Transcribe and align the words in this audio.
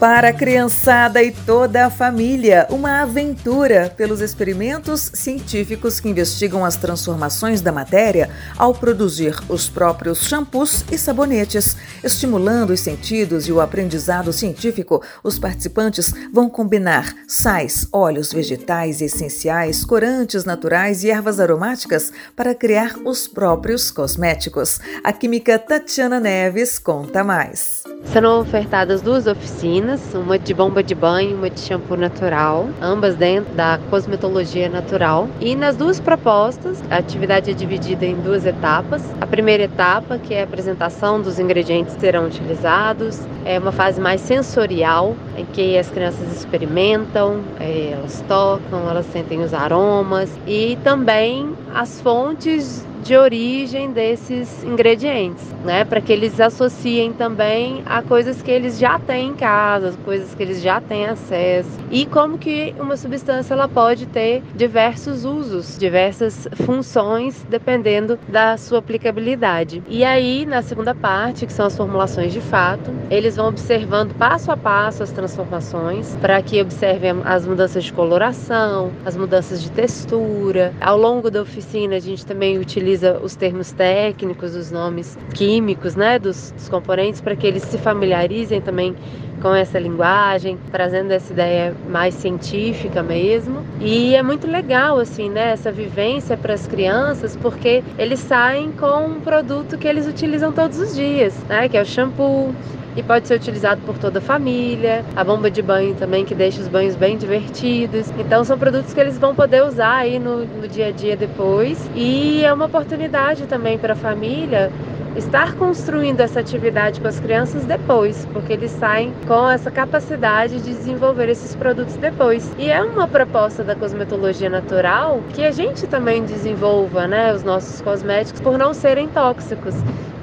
Para 0.00 0.28
a 0.28 0.32
criançada 0.32 1.20
e 1.24 1.32
toda 1.32 1.86
a 1.86 1.90
família, 1.90 2.68
uma 2.70 3.02
aventura 3.02 3.92
pelos 3.96 4.20
experimentos 4.20 5.10
científicos 5.12 5.98
que 5.98 6.08
investigam 6.08 6.64
as 6.64 6.76
transformações 6.76 7.60
da 7.60 7.72
matéria 7.72 8.30
ao 8.56 8.72
produzir 8.72 9.34
os 9.48 9.68
próprios 9.68 10.20
shampoos 10.20 10.84
e 10.92 10.96
sabonetes. 10.96 11.76
Estimulando 12.04 12.70
os 12.70 12.78
sentidos 12.78 13.48
e 13.48 13.52
o 13.52 13.60
aprendizado 13.60 14.32
científico, 14.32 15.02
os 15.24 15.36
participantes 15.36 16.14
vão 16.32 16.48
combinar 16.48 17.12
sais, 17.26 17.88
óleos 17.92 18.32
vegetais 18.32 19.02
essenciais, 19.02 19.84
corantes 19.84 20.44
naturais 20.44 21.02
e 21.02 21.10
ervas 21.10 21.40
aromáticas 21.40 22.12
para 22.36 22.54
criar 22.54 22.94
os 23.04 23.26
próprios 23.26 23.90
cosméticos. 23.90 24.78
A 25.02 25.12
química 25.12 25.58
Tatiana 25.58 26.20
Neves 26.20 26.78
conta 26.78 27.24
mais. 27.24 27.87
Serão 28.12 28.40
ofertadas 28.40 29.02
duas 29.02 29.26
oficinas, 29.26 30.14
uma 30.14 30.38
de 30.38 30.54
bomba 30.54 30.82
de 30.82 30.94
banho 30.94 31.36
uma 31.36 31.50
de 31.50 31.60
shampoo 31.60 31.94
natural, 31.94 32.66
ambas 32.80 33.14
dentro 33.14 33.52
da 33.54 33.78
cosmetologia 33.90 34.66
natural. 34.66 35.28
E 35.38 35.54
nas 35.54 35.76
duas 35.76 36.00
propostas, 36.00 36.82
a 36.90 36.96
atividade 36.96 37.50
é 37.50 37.54
dividida 37.54 38.06
em 38.06 38.14
duas 38.14 38.46
etapas. 38.46 39.04
A 39.20 39.26
primeira 39.26 39.64
etapa, 39.64 40.16
que 40.18 40.32
é 40.32 40.40
a 40.40 40.44
apresentação 40.44 41.20
dos 41.20 41.38
ingredientes 41.38 41.94
que 41.96 42.00
serão 42.00 42.26
utilizados, 42.26 43.20
é 43.44 43.58
uma 43.58 43.72
fase 43.72 44.00
mais 44.00 44.22
sensorial, 44.22 45.14
em 45.36 45.44
que 45.44 45.76
as 45.76 45.90
crianças 45.90 46.34
experimentam, 46.34 47.42
é, 47.60 47.90
elas 47.92 48.24
tocam, 48.26 48.88
elas 48.88 49.04
sentem 49.12 49.40
os 49.40 49.52
aromas 49.52 50.30
e 50.46 50.78
também 50.82 51.54
as 51.74 52.00
fontes 52.00 52.87
de 53.02 53.16
origem 53.16 53.90
desses 53.92 54.62
ingredientes, 54.64 55.44
né? 55.64 55.84
Para 55.84 56.00
que 56.00 56.12
eles 56.12 56.40
associem 56.40 57.12
também 57.12 57.82
a 57.86 58.02
coisas 58.02 58.42
que 58.42 58.50
eles 58.50 58.78
já 58.78 58.98
têm 58.98 59.28
em 59.28 59.34
casa, 59.34 59.94
coisas 60.04 60.34
que 60.34 60.42
eles 60.42 60.60
já 60.60 60.80
têm 60.80 61.06
acesso 61.06 61.70
e 61.90 62.06
como 62.06 62.38
que 62.38 62.74
uma 62.78 62.96
substância 62.96 63.54
ela 63.54 63.68
pode 63.68 64.06
ter 64.06 64.42
diversos 64.54 65.24
usos, 65.24 65.78
diversas 65.78 66.48
funções 66.64 67.46
dependendo 67.48 68.18
da 68.28 68.56
sua 68.56 68.78
aplicabilidade. 68.78 69.82
E 69.88 70.04
aí 70.04 70.44
na 70.44 70.62
segunda 70.62 70.94
parte, 70.94 71.46
que 71.46 71.52
são 71.52 71.66
as 71.66 71.76
formulações 71.76 72.32
de 72.32 72.40
fato, 72.40 72.92
eles 73.10 73.36
vão 73.36 73.48
observando 73.48 74.14
passo 74.14 74.50
a 74.50 74.56
passo 74.56 75.02
as 75.02 75.12
transformações 75.12 76.16
para 76.20 76.40
que 76.42 76.60
observem 76.60 77.22
as 77.24 77.46
mudanças 77.46 77.84
de 77.84 77.92
coloração, 77.92 78.90
as 79.04 79.16
mudanças 79.16 79.62
de 79.62 79.70
textura. 79.70 80.74
Ao 80.80 80.98
longo 80.98 81.30
da 81.30 81.42
oficina 81.42 81.96
a 81.96 82.00
gente 82.00 82.26
também 82.26 82.58
utiliza 82.58 82.87
utiliza 82.88 83.18
os 83.22 83.36
termos 83.36 83.70
técnicos, 83.72 84.54
os 84.54 84.70
nomes 84.70 85.18
químicos, 85.34 85.94
né, 85.94 86.18
dos, 86.18 86.52
dos 86.52 86.68
componentes, 86.68 87.20
para 87.20 87.36
que 87.36 87.46
eles 87.46 87.62
se 87.64 87.76
familiarizem 87.76 88.60
também 88.62 88.94
com 89.40 89.54
essa 89.54 89.78
linguagem, 89.78 90.58
trazendo 90.70 91.12
essa 91.12 91.32
ideia 91.32 91.74
mais 91.88 92.14
científica 92.14 93.02
mesmo. 93.02 93.64
E 93.80 94.14
é 94.14 94.22
muito 94.22 94.46
legal 94.46 94.98
assim, 94.98 95.30
né, 95.30 95.50
essa 95.50 95.70
vivência 95.70 96.36
para 96.36 96.54
as 96.54 96.66
crianças, 96.66 97.36
porque 97.36 97.82
eles 97.98 98.20
saem 98.20 98.72
com 98.72 99.06
um 99.06 99.20
produto 99.20 99.78
que 99.78 99.86
eles 99.86 100.06
utilizam 100.06 100.52
todos 100.52 100.78
os 100.78 100.94
dias, 100.94 101.34
né, 101.48 101.68
que 101.68 101.76
é 101.76 101.82
o 101.82 101.86
shampoo, 101.86 102.54
e 102.96 103.02
pode 103.02 103.28
ser 103.28 103.34
utilizado 103.34 103.80
por 103.82 103.96
toda 103.96 104.18
a 104.18 104.22
família. 104.22 105.04
A 105.14 105.22
bomba 105.22 105.48
de 105.48 105.62
banho 105.62 105.94
também, 105.94 106.24
que 106.24 106.34
deixa 106.34 106.60
os 106.60 106.66
banhos 106.66 106.96
bem 106.96 107.16
divertidos. 107.16 108.10
Então, 108.18 108.42
são 108.42 108.58
produtos 108.58 108.92
que 108.92 108.98
eles 108.98 109.16
vão 109.16 109.36
poder 109.36 109.62
usar 109.62 109.98
aí 109.98 110.18
no, 110.18 110.44
no 110.44 110.66
dia 110.66 110.88
a 110.88 110.90
dia 110.90 111.16
depois. 111.16 111.78
E 111.94 112.44
é 112.44 112.52
uma 112.52 112.66
oportunidade 112.66 113.46
também 113.46 113.78
para 113.78 113.92
a 113.92 113.96
família 113.96 114.72
estar 115.18 115.54
construindo 115.56 116.20
essa 116.20 116.40
atividade 116.40 117.00
com 117.00 117.08
as 117.08 117.18
crianças 117.18 117.64
depois, 117.64 118.26
porque 118.32 118.52
eles 118.52 118.70
saem 118.70 119.12
com 119.26 119.50
essa 119.50 119.70
capacidade 119.70 120.60
de 120.60 120.72
desenvolver 120.72 121.28
esses 121.28 121.54
produtos 121.56 121.96
depois. 121.96 122.50
E 122.56 122.70
é 122.70 122.80
uma 122.80 123.08
proposta 123.08 123.64
da 123.64 123.74
cosmetologia 123.74 124.48
natural 124.48 125.20
que 125.34 125.44
a 125.44 125.50
gente 125.50 125.86
também 125.86 126.24
desenvolva, 126.24 127.06
né, 127.08 127.34
os 127.34 127.42
nossos 127.42 127.80
cosméticos 127.80 128.40
por 128.40 128.56
não 128.56 128.72
serem 128.72 129.08
tóxicos. 129.08 129.74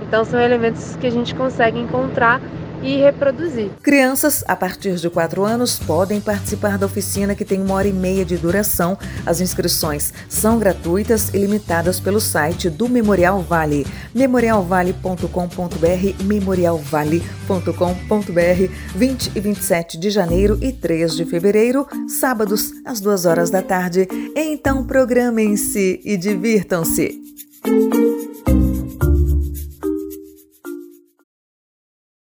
Então 0.02 0.24
são 0.24 0.40
elementos 0.40 0.96
que 0.96 1.08
a 1.08 1.12
gente 1.12 1.36
consegue 1.36 1.80
encontrar 1.80 2.40
e 2.86 2.98
reproduzir. 2.98 3.72
Crianças 3.82 4.44
a 4.48 4.56
partir 4.56 4.96
de 4.96 5.10
4 5.10 5.44
anos 5.44 5.80
podem 5.80 6.22
participar 6.22 6.78
da 6.78 6.86
oficina 6.86 7.36
que 7.36 7.44
tem 7.44 7.62
uma 7.62 7.74
hora 7.74 7.88
e 7.88 7.94
meia 7.94 8.24
de 8.24 8.38
duração. 8.38 8.98
As 9.26 9.42
inscrições 9.42 10.14
são 10.30 10.60
gratuitas 10.60 11.34
e 11.34 11.38
limitadas 11.38 12.00
pelo 12.00 12.20
site 12.20 12.70
do 12.70 12.88
Memorial 12.88 13.42
Vale, 13.42 13.86
memorialvale.com.br, 14.14 16.24
memorialvale.com.br, 16.24 18.72
20 18.96 19.32
e 19.36 19.40
27 19.40 19.98
de 19.98 20.10
janeiro 20.10 20.58
e 20.62 20.72
3 20.72 21.16
de 21.16 21.26
fevereiro, 21.26 21.88
sábados 22.08 22.72
às 22.86 23.00
2 23.00 23.26
horas 23.26 23.50
da 23.50 23.62
tarde. 23.62 24.08
Então 24.36 24.86
programem-se 24.86 26.02
e 26.04 26.18
divirtam-se. 26.18 28.05